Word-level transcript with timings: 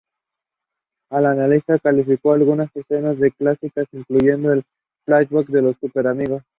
Al 1.11 1.25
finalizar, 1.31 1.79
calificó 1.79 2.33
algunas 2.33 2.75
escenas 2.75 3.19
de 3.19 3.31
"clásicas" 3.33 3.85
incluyendo 3.91 4.51
el 4.51 4.63
flashback 5.05 5.47
de 5.49 5.61
"Los 5.61 5.77
Súper 5.79 6.07
Amigos". 6.07 6.41